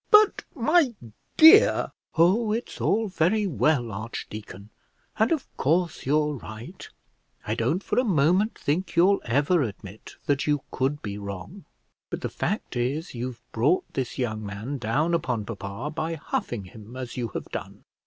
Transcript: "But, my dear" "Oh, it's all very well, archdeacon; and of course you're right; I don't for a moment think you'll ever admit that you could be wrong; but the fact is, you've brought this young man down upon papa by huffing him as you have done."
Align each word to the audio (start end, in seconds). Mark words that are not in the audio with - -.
"But, 0.09 0.45
my 0.55 0.95
dear" 1.37 1.91
"Oh, 2.17 2.51
it's 2.53 2.81
all 2.81 3.07
very 3.07 3.45
well, 3.45 3.91
archdeacon; 3.91 4.71
and 5.19 5.31
of 5.31 5.45
course 5.57 6.07
you're 6.07 6.33
right; 6.33 6.89
I 7.45 7.53
don't 7.53 7.83
for 7.83 7.99
a 7.99 8.03
moment 8.03 8.57
think 8.57 8.95
you'll 8.95 9.21
ever 9.25 9.61
admit 9.61 10.15
that 10.25 10.47
you 10.47 10.63
could 10.71 11.03
be 11.03 11.19
wrong; 11.19 11.65
but 12.09 12.21
the 12.21 12.29
fact 12.29 12.75
is, 12.75 13.13
you've 13.13 13.43
brought 13.51 13.93
this 13.93 14.17
young 14.17 14.43
man 14.43 14.79
down 14.79 15.13
upon 15.13 15.45
papa 15.45 15.91
by 15.93 16.15
huffing 16.15 16.63
him 16.65 16.95
as 16.95 17.15
you 17.15 17.27
have 17.35 17.45
done." 17.51 17.83